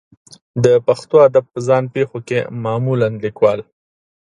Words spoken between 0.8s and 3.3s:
پښتو ادب په ځان پېښو کې معمولا